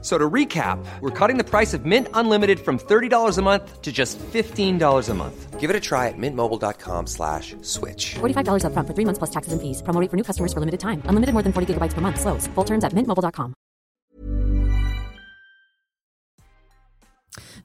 So 0.00 0.16
to 0.16 0.30
recap, 0.30 0.78
we're 1.00 1.10
cutting 1.10 1.38
the 1.38 1.44
price 1.44 1.74
of 1.74 1.84
Mint 1.84 2.06
Unlimited 2.14 2.60
from 2.60 2.78
$30 2.78 3.36
a 3.36 3.42
month 3.42 3.82
to 3.82 3.90
just 3.90 4.16
$15 4.18 5.08
a 5.08 5.14
month. 5.14 5.58
Give 5.58 5.70
it 5.70 5.74
a 5.74 5.80
try 5.80 6.06
at 6.06 6.14
mintmobile.com 6.16 7.08
slash 7.08 7.56
switch. 7.62 8.14
$45 8.20 8.62
upfront 8.62 8.86
for 8.86 8.94
three 8.94 9.04
months 9.04 9.18
plus 9.18 9.30
taxes 9.30 9.52
and 9.52 9.60
fees. 9.60 9.82
Promo 9.82 10.00
rate 10.00 10.08
for 10.08 10.16
new 10.16 10.22
customers 10.22 10.52
for 10.52 10.60
limited 10.60 10.78
time. 10.78 11.02
Unlimited 11.06 11.32
more 11.32 11.42
than 11.42 11.52
40 11.52 11.74
gigabytes 11.74 11.94
per 11.94 12.00
month. 12.00 12.20
Slows. 12.20 12.46
Full 12.54 12.64
terms 12.64 12.84
at 12.84 12.92
mintmobile.com. 12.92 13.54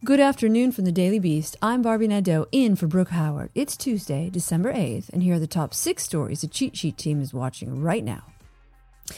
Good 0.03 0.19
afternoon 0.19 0.73
from 0.73 0.83
the 0.85 0.91
Daily 0.91 1.19
Beast. 1.19 1.55
I'm 1.61 1.81
Barbie 1.81 2.09
Nadeau 2.09 2.45
in 2.51 2.75
for 2.75 2.87
Brooke 2.87 3.11
Howard. 3.11 3.51
It's 3.55 3.77
Tuesday, 3.77 4.29
December 4.29 4.73
8th, 4.73 5.09
and 5.13 5.23
here 5.23 5.35
are 5.35 5.39
the 5.39 5.47
top 5.47 5.73
six 5.73 6.03
stories 6.03 6.41
the 6.41 6.47
cheat 6.47 6.75
sheet 6.75 6.97
team 6.97 7.21
is 7.21 7.33
watching 7.33 7.81
right 7.81 8.03
now. 8.03 8.32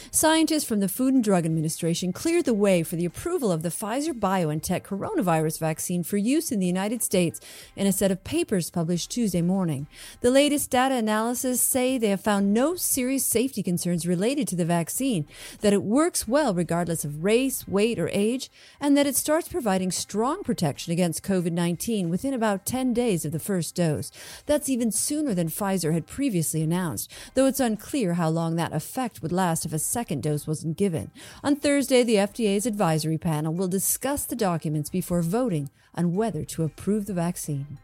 Scientists 0.09 0.63
from 0.63 0.79
the 0.79 0.87
Food 0.87 1.13
and 1.13 1.23
Drug 1.23 1.45
Administration 1.45 2.11
cleared 2.11 2.45
the 2.45 2.55
way 2.55 2.81
for 2.81 2.95
the 2.95 3.05
approval 3.05 3.51
of 3.51 3.61
the 3.61 3.69
Pfizer 3.69 4.13
BioNTech 4.13 4.81
coronavirus 4.81 5.59
vaccine 5.59 6.01
for 6.01 6.17
use 6.17 6.51
in 6.51 6.59
the 6.59 6.65
United 6.65 7.03
States 7.03 7.39
in 7.75 7.85
a 7.85 7.91
set 7.91 8.09
of 8.09 8.23
papers 8.23 8.71
published 8.71 9.11
Tuesday 9.11 9.43
morning. 9.43 9.85
The 10.21 10.31
latest 10.31 10.71
data 10.71 10.95
analysis 10.95 11.61
say 11.61 11.99
they 11.99 12.09
have 12.09 12.21
found 12.21 12.51
no 12.51 12.75
serious 12.75 13.27
safety 13.27 13.61
concerns 13.61 14.07
related 14.07 14.47
to 14.47 14.55
the 14.55 14.65
vaccine, 14.65 15.27
that 15.61 15.73
it 15.73 15.83
works 15.83 16.27
well 16.27 16.55
regardless 16.55 17.05
of 17.05 17.23
race, 17.23 17.67
weight, 17.67 17.99
or 17.99 18.09
age, 18.09 18.49
and 18.81 18.97
that 18.97 19.05
it 19.05 19.15
starts 19.15 19.49
providing 19.49 19.91
strong 19.91 20.41
protection 20.41 20.93
against 20.93 21.23
COVID-19 21.23 22.09
within 22.09 22.33
about 22.33 22.65
10 22.65 22.91
days 22.93 23.23
of 23.23 23.31
the 23.31 23.39
first 23.39 23.75
dose. 23.75 24.11
That's 24.47 24.67
even 24.67 24.91
sooner 24.91 25.35
than 25.35 25.49
Pfizer 25.49 25.93
had 25.93 26.07
previously 26.07 26.63
announced, 26.63 27.11
though 27.35 27.45
it's 27.45 27.59
unclear 27.59 28.15
how 28.15 28.29
long 28.29 28.55
that 28.55 28.73
effect 28.73 29.21
would 29.21 29.31
last 29.31 29.63
if 29.63 29.74
a 29.75 29.79
second 29.79 30.23
dose 30.23 30.47
wasn't 30.47 30.77
given. 30.77 31.11
On 31.43 31.55
Thursday, 31.55 32.01
the 32.01 32.15
FDA's 32.15 32.65
advisory 32.65 33.19
panel 33.19 33.53
will 33.53 33.67
discuss 33.67 34.25
the 34.25 34.35
documents 34.35 34.89
before 34.89 35.21
voting 35.21 35.69
on 35.93 36.15
whether 36.15 36.43
to 36.45 36.63
approve 36.63 37.05
the 37.05 37.13
vaccine. 37.13 37.77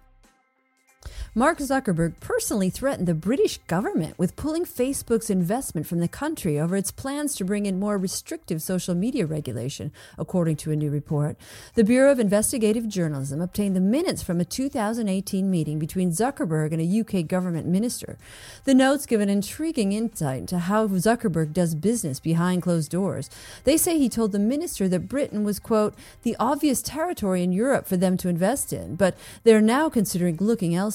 Mark 1.33 1.59
Zuckerberg 1.59 2.19
personally 2.19 2.69
threatened 2.69 3.07
the 3.07 3.13
British 3.13 3.57
government 3.59 4.19
with 4.19 4.35
pulling 4.35 4.65
Facebook's 4.65 5.29
investment 5.29 5.87
from 5.87 5.99
the 5.99 6.09
country 6.09 6.59
over 6.59 6.75
its 6.75 6.91
plans 6.91 7.35
to 7.35 7.45
bring 7.45 7.65
in 7.65 7.79
more 7.79 7.97
restrictive 7.97 8.61
social 8.61 8.93
media 8.93 9.25
regulation, 9.25 9.93
according 10.17 10.57
to 10.57 10.71
a 10.71 10.75
new 10.75 10.91
report. 10.91 11.37
The 11.75 11.85
Bureau 11.85 12.11
of 12.11 12.19
Investigative 12.19 12.87
Journalism 12.89 13.39
obtained 13.39 13.77
the 13.77 13.79
minutes 13.79 14.21
from 14.21 14.41
a 14.41 14.45
2018 14.45 15.49
meeting 15.49 15.79
between 15.79 16.11
Zuckerberg 16.11 16.73
and 16.73 16.81
a 16.81 16.99
UK 16.99 17.25
government 17.25 17.65
minister. 17.65 18.17
The 18.65 18.75
notes 18.75 19.05
give 19.05 19.21
an 19.21 19.29
intriguing 19.29 19.93
insight 19.93 20.39
into 20.39 20.59
how 20.59 20.87
Zuckerberg 20.87 21.53
does 21.53 21.75
business 21.75 22.19
behind 22.19 22.61
closed 22.61 22.91
doors. 22.91 23.29
They 23.63 23.77
say 23.77 23.97
he 23.97 24.09
told 24.09 24.33
the 24.33 24.39
minister 24.39 24.89
that 24.89 25.07
Britain 25.07 25.45
was, 25.45 25.59
quote, 25.59 25.95
the 26.23 26.35
obvious 26.41 26.81
territory 26.81 27.41
in 27.41 27.53
Europe 27.53 27.87
for 27.87 27.95
them 27.95 28.17
to 28.17 28.27
invest 28.27 28.73
in, 28.73 28.97
but 28.97 29.15
they're 29.45 29.61
now 29.61 29.87
considering 29.87 30.35
looking 30.41 30.75
elsewhere. 30.75 30.90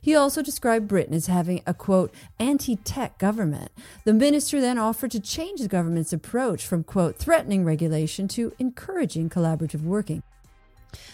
He 0.00 0.14
also 0.14 0.42
described 0.42 0.88
Britain 0.88 1.14
as 1.14 1.26
having 1.26 1.62
a 1.66 1.72
quote, 1.72 2.12
anti 2.38 2.76
tech 2.76 3.18
government. 3.18 3.70
The 4.04 4.12
minister 4.12 4.60
then 4.60 4.78
offered 4.78 5.12
to 5.12 5.20
change 5.20 5.60
the 5.60 5.68
government's 5.68 6.12
approach 6.12 6.66
from 6.66 6.84
quote, 6.84 7.16
threatening 7.16 7.64
regulation 7.64 8.28
to 8.28 8.52
encouraging 8.58 9.30
collaborative 9.30 9.82
working. 9.82 10.22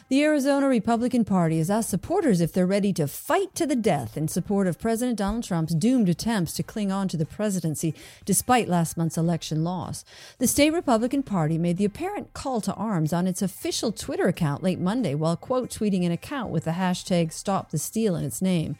The 0.08 0.22
Arizona 0.22 0.68
Republican 0.68 1.24
Party 1.24 1.58
has 1.58 1.70
asked 1.70 1.90
supporters 1.90 2.40
if 2.40 2.52
they're 2.52 2.66
ready 2.66 2.92
to 2.92 3.08
fight 3.08 3.54
to 3.56 3.66
the 3.66 3.74
death 3.74 4.16
in 4.16 4.28
support 4.28 4.66
of 4.66 4.78
President 4.78 5.18
Donald 5.18 5.44
Trump's 5.44 5.74
doomed 5.74 6.08
attempts 6.08 6.52
to 6.54 6.62
cling 6.62 6.92
on 6.92 7.08
to 7.08 7.16
the 7.16 7.26
presidency 7.26 7.94
despite 8.24 8.68
last 8.68 8.96
month's 8.96 9.18
election 9.18 9.64
loss. 9.64 10.04
The 10.38 10.46
state 10.46 10.72
Republican 10.72 11.22
Party 11.22 11.58
made 11.58 11.76
the 11.76 11.84
apparent 11.84 12.34
call 12.34 12.60
to 12.62 12.74
arms 12.74 13.12
on 13.12 13.26
its 13.26 13.42
official 13.42 13.92
Twitter 13.92 14.28
account 14.28 14.62
late 14.62 14.78
Monday 14.78 15.14
while 15.14 15.36
quote 15.36 15.70
tweeting 15.70 16.06
an 16.06 16.12
account 16.12 16.50
with 16.50 16.64
the 16.64 16.72
hashtag 16.72 17.32
Stop 17.32 17.70
the 17.70 17.78
Steal 17.78 18.14
in 18.14 18.24
its 18.24 18.40
name. 18.40 18.76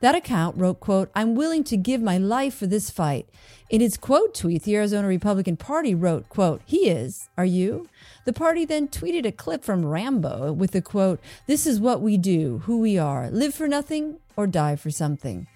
That 0.00 0.14
account 0.14 0.56
wrote, 0.56 0.78
quote, 0.78 1.10
I'm 1.14 1.34
willing 1.34 1.64
to 1.64 1.76
give 1.76 2.00
my 2.00 2.18
life 2.18 2.54
for 2.54 2.66
this 2.66 2.88
fight. 2.88 3.28
In 3.68 3.80
its 3.80 3.96
quote 3.96 4.32
tweet, 4.34 4.62
the 4.62 4.76
Arizona 4.76 5.08
Republican 5.08 5.56
Party 5.56 5.94
wrote, 5.94 6.28
quote, 6.28 6.62
he 6.64 6.88
is, 6.88 7.28
are 7.36 7.44
you? 7.44 7.88
The 8.24 8.32
party 8.32 8.64
then 8.64 8.88
tweeted 8.88 9.26
a 9.26 9.32
clip 9.32 9.64
from 9.64 9.84
Rambo 9.84 10.52
with 10.52 10.70
the 10.70 10.82
quote, 10.82 11.20
this 11.46 11.66
is 11.66 11.80
what 11.80 12.00
we 12.00 12.16
do, 12.16 12.58
who 12.64 12.78
we 12.78 12.96
are, 12.96 13.28
live 13.30 13.54
for 13.54 13.66
nothing 13.66 14.18
or 14.36 14.46
die 14.46 14.76
for 14.76 14.90
something. 14.90 15.48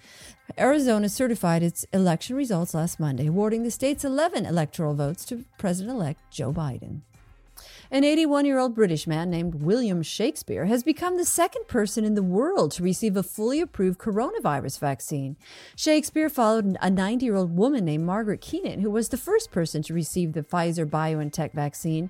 Arizona 0.59 1.07
certified 1.07 1.63
its 1.63 1.85
election 1.93 2.35
results 2.35 2.73
last 2.73 2.99
Monday, 2.99 3.27
awarding 3.27 3.63
the 3.63 3.71
state's 3.71 4.03
11 4.03 4.45
electoral 4.45 4.93
votes 4.93 5.23
to 5.25 5.45
President 5.57 5.95
elect 5.95 6.19
Joe 6.29 6.51
Biden. 6.51 7.01
An 7.93 8.03
81 8.03 8.47
year 8.47 8.57
old 8.57 8.73
British 8.73 9.05
man 9.05 9.29
named 9.29 9.61
William 9.61 10.01
Shakespeare 10.01 10.65
has 10.65 10.81
become 10.81 11.15
the 11.15 11.23
second 11.23 11.67
person 11.67 12.03
in 12.03 12.15
the 12.15 12.23
world 12.23 12.71
to 12.71 12.81
receive 12.81 13.15
a 13.15 13.21
fully 13.21 13.61
approved 13.61 13.99
coronavirus 13.99 14.79
vaccine. 14.79 15.37
Shakespeare 15.75 16.27
followed 16.27 16.75
a 16.81 16.89
90 16.89 17.23
year 17.23 17.35
old 17.35 17.55
woman 17.55 17.85
named 17.85 18.03
Margaret 18.03 18.41
Keenan, 18.41 18.79
who 18.79 18.89
was 18.89 19.09
the 19.09 19.15
first 19.17 19.51
person 19.51 19.83
to 19.83 19.93
receive 19.93 20.33
the 20.33 20.41
Pfizer 20.41 20.89
BioNTech 20.89 21.53
vaccine. 21.53 22.09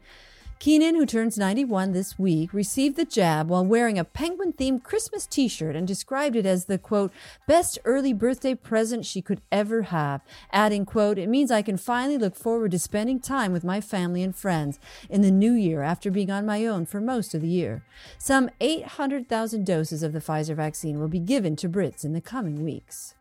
Keenan, 0.60 0.96
who 0.96 1.06
turns 1.06 1.38
91 1.38 1.92
this 1.92 2.18
week, 2.18 2.54
received 2.54 2.96
the 2.96 3.04
jab 3.04 3.50
while 3.50 3.66
wearing 3.66 4.00
a 4.00 4.06
penguin 4.06 4.54
themed 4.54 4.84
Christmas 4.84 5.26
t 5.26 5.48
shirt 5.48 5.76
and 5.76 5.86
described 5.86 6.36
it 6.36 6.46
as 6.46 6.66
the 6.66 6.78
quote, 6.78 7.12
best 7.48 7.80
early 7.84 8.14
birthday 8.14 8.56
present 8.56 9.06
she 9.06 9.22
could 9.22 9.42
ever 9.52 9.84
have, 9.84 10.22
adding, 10.52 10.86
quote, 10.86 11.18
it 11.18 11.28
means 11.28 11.52
I 11.52 11.62
can 11.62 11.78
finally 11.78 12.18
look 12.18 12.36
forward 12.36 12.72
to 12.72 12.80
spending 12.80 13.20
time 13.20 13.52
with 13.52 13.66
my 13.66 13.82
family 13.82 14.24
and 14.24 14.36
friends 14.36 14.80
in 15.10 15.22
the 15.22 15.32
new 15.32 15.54
year 15.54 15.82
after 15.82 16.10
being 16.10 16.32
on 16.32 16.46
my 16.46 16.66
own 16.66 16.86
for 16.86 17.02
most 17.02 17.34
of 17.34 17.42
the 17.42 17.48
year. 17.48 17.84
Some 18.18 18.50
800,000 18.62 19.66
doses 19.66 20.02
of 20.02 20.14
the 20.14 20.20
Pfizer 20.20 20.56
vaccine 20.56 21.00
will 21.00 21.10
be 21.10 21.20
given 21.20 21.56
to 21.58 21.68
Brits 21.68 22.06
in 22.06 22.14
the 22.14 22.22
coming 22.22 22.64
weeks. 22.64 23.16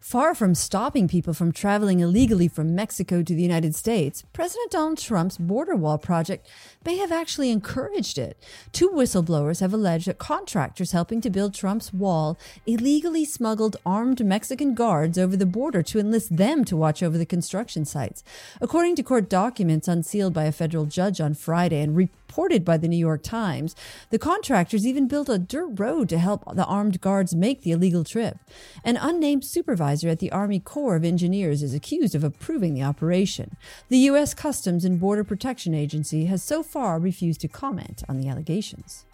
Far 0.00 0.34
from 0.34 0.54
stopping 0.54 1.08
people 1.08 1.32
from 1.32 1.50
traveling 1.50 2.00
illegally 2.00 2.46
from 2.46 2.74
Mexico 2.74 3.22
to 3.22 3.34
the 3.34 3.42
United 3.42 3.74
States, 3.74 4.22
President 4.32 4.70
Donald 4.70 4.98
Trump's 4.98 5.38
border 5.38 5.74
wall 5.74 5.96
project 5.96 6.46
may 6.84 6.98
have 6.98 7.10
actually 7.10 7.50
encouraged 7.50 8.18
it. 8.18 8.36
Two 8.70 8.90
whistleblowers 8.90 9.60
have 9.60 9.72
alleged 9.72 10.06
that 10.06 10.18
contractors 10.18 10.92
helping 10.92 11.20
to 11.22 11.30
build 11.30 11.54
Trump's 11.54 11.92
wall 11.92 12.38
illegally 12.66 13.24
smuggled 13.24 13.78
armed 13.86 14.24
Mexican 14.24 14.74
guards 14.74 15.16
over 15.18 15.36
the 15.36 15.46
border 15.46 15.82
to 15.82 15.98
enlist 15.98 16.36
them 16.36 16.64
to 16.66 16.76
watch 16.76 17.02
over 17.02 17.16
the 17.16 17.24
construction 17.24 17.84
sites. 17.84 18.22
According 18.60 18.96
to 18.96 19.02
court 19.02 19.30
documents 19.30 19.88
unsealed 19.88 20.34
by 20.34 20.44
a 20.44 20.52
federal 20.52 20.84
judge 20.84 21.20
on 21.20 21.32
Friday 21.32 21.80
and 21.80 21.96
reported 21.96 22.64
by 22.64 22.76
the 22.76 22.88
New 22.88 22.96
York 22.96 23.22
Times, 23.22 23.76
the 24.10 24.18
contractors 24.18 24.86
even 24.86 25.08
built 25.08 25.28
a 25.28 25.38
dirt 25.38 25.78
road 25.78 26.08
to 26.08 26.18
help 26.18 26.44
the 26.54 26.64
armed 26.64 27.00
guards 27.00 27.34
make 27.34 27.62
the 27.62 27.70
illegal 27.70 28.04
trip. 28.04 28.38
An 28.84 28.96
unnamed 28.96 29.44
supervisor 29.64 30.10
at 30.10 30.18
the 30.18 30.30
Army 30.30 30.60
Corps 30.60 30.94
of 30.94 31.06
Engineers 31.06 31.62
is 31.62 31.72
accused 31.72 32.14
of 32.14 32.22
approving 32.22 32.74
the 32.74 32.82
operation. 32.82 33.56
The 33.88 33.96
U.S. 34.10 34.34
Customs 34.34 34.84
and 34.84 35.00
Border 35.00 35.24
Protection 35.24 35.72
Agency 35.72 36.26
has 36.26 36.42
so 36.42 36.62
far 36.62 36.98
refused 36.98 37.40
to 37.40 37.48
comment 37.48 38.02
on 38.06 38.18
the 38.20 38.28
allegations. 38.28 39.06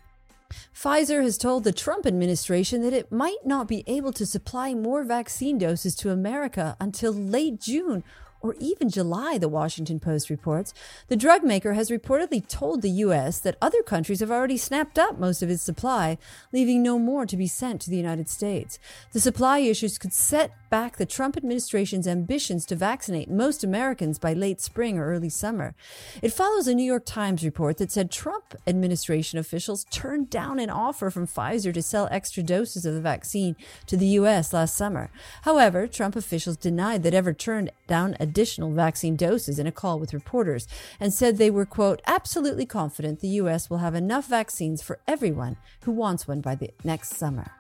Pfizer 0.75 1.23
has 1.23 1.39
told 1.39 1.63
the 1.63 1.73
Trump 1.73 2.05
administration 2.05 2.83
that 2.83 2.93
it 2.93 3.13
might 3.13 3.47
not 3.47 3.69
be 3.69 3.85
able 3.87 4.13
to 4.13 4.27
supply 4.27 4.75
more 4.75 5.05
vaccine 5.05 5.57
doses 5.57 5.95
to 5.95 6.11
America 6.11 6.77
until 6.81 7.13
late 7.13 7.61
June 7.61 8.03
or 8.41 8.55
even 8.59 8.89
July, 8.89 9.39
the 9.39 9.49
Washington 9.49 10.01
Post 10.01 10.31
reports. 10.31 10.73
The 11.09 11.17
drug 11.17 11.45
maker 11.45 11.75
has 11.75 11.91
reportedly 11.91 12.47
told 12.47 12.83
the 12.83 12.91
U.S. 12.91 13.39
that 13.41 13.57
other 13.61 13.83
countries 13.83 14.21
have 14.21 14.31
already 14.31 14.57
snapped 14.57 14.99
up 14.99 15.19
most 15.19 15.43
of 15.43 15.51
its 15.51 15.63
supply, 15.63 16.19
leaving 16.53 16.83
no 16.83 16.99
more 16.99 17.27
to 17.27 17.37
be 17.37 17.47
sent 17.47 17.81
to 17.83 17.91
the 17.91 17.97
United 17.97 18.29
States. 18.29 18.79
The 19.13 19.21
supply 19.21 19.59
issues 19.59 19.99
could 19.99 20.13
set 20.13 20.53
back 20.71 20.97
the 20.97 21.05
Trump 21.05 21.37
administration's 21.37 22.09
ambitions 22.09 22.65
to 22.67 22.77
vaccinate 22.77 23.29
most 23.29 23.63
Americans 23.63 24.19
by 24.19 24.33
late 24.33 24.61
spring 24.61 24.99
or 24.99 25.07
early 25.07 25.29
summer. 25.29 25.75
It 26.23 26.33
follows 26.33 26.67
a 26.67 26.75
New 26.75 26.85
York 26.85 27.05
Times 27.05 27.45
report 27.45 27.79
that 27.79 27.93
said 27.93 28.11
Trump 28.11 28.55
administration 28.67 29.39
officials 29.39 29.85
turned 29.91 30.31
down 30.31 30.59
an 30.59 30.71
offer 30.71 31.11
from 31.11 31.27
Pfizer 31.27 31.75
to 31.75 31.83
sell 31.83 32.09
extra 32.11 32.43
doses 32.43 32.87
of 32.87 32.95
the 32.95 33.01
vaccine 33.01 33.57
to 33.87 33.97
the 33.97 34.07
U.S. 34.07 34.53
last 34.53 34.77
summer. 34.77 35.11
However, 35.43 35.87
Trump 35.87 36.17
officials 36.17 36.57
denied 36.57 37.03
that 37.03 37.15
ever 37.15 37.33
turned 37.33 37.73
down 37.87 38.17
additional 38.21 38.73
vaccine 38.73 39.17
doses 39.17 39.59
in 39.59 39.67
a 39.67 39.73
call 39.73 39.99
with 39.99 40.15
reporters 40.15 40.69
and 40.99 41.13
said 41.13 41.37
they 41.37 41.51
were, 41.51 41.67
quote, 41.67 42.01
absolutely 42.07 42.67
confident 42.67 43.21
the 43.21 43.29
U.S. 43.29 43.69
will 43.69 43.79
have 43.79 43.95
enough 43.95 44.27
vaccines 44.27 44.81
for 44.81 45.01
everyone 45.09 45.57
who 45.83 45.93
wants 45.93 46.29
one 46.29 46.41
by 46.41 46.55
the 46.55 46.71
next 46.85 47.17
summer. 47.17 47.51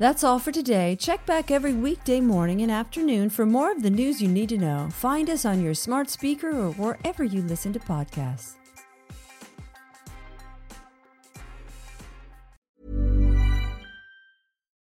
That's 0.00 0.24
all 0.24 0.38
for 0.38 0.50
today. 0.50 0.96
Check 0.96 1.26
back 1.26 1.50
every 1.50 1.74
weekday 1.74 2.22
morning 2.22 2.62
and 2.62 2.72
afternoon 2.72 3.28
for 3.28 3.44
more 3.44 3.70
of 3.70 3.82
the 3.82 3.90
news 3.90 4.22
you 4.22 4.28
need 4.28 4.48
to 4.48 4.56
know. 4.56 4.88
Find 4.94 5.28
us 5.28 5.44
on 5.44 5.62
your 5.62 5.74
smart 5.74 6.08
speaker 6.08 6.52
or 6.58 6.70
wherever 6.72 7.22
you 7.22 7.42
listen 7.42 7.74
to 7.74 7.80
podcasts. 7.80 8.54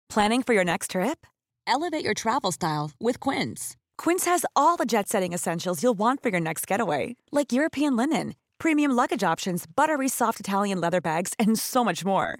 Planning 0.09 0.43
for 0.43 0.53
your 0.53 0.63
next 0.63 0.91
trip? 0.91 1.27
Elevate 1.67 2.05
your 2.05 2.13
travel 2.13 2.53
style 2.53 2.91
with 2.97 3.19
Quince. 3.19 3.75
Quince 3.97 4.23
has 4.23 4.45
all 4.55 4.77
the 4.77 4.85
jet 4.85 5.09
setting 5.09 5.33
essentials 5.33 5.83
you'll 5.83 5.93
want 5.93 6.23
for 6.23 6.29
your 6.29 6.39
next 6.39 6.65
getaway, 6.65 7.17
like 7.33 7.51
European 7.51 7.97
linen, 7.97 8.35
premium 8.59 8.91
luggage 8.91 9.23
options, 9.23 9.65
buttery 9.75 10.07
soft 10.07 10.39
Italian 10.39 10.79
leather 10.79 11.01
bags, 11.01 11.33
and 11.37 11.59
so 11.59 11.83
much 11.83 12.05
more. 12.05 12.39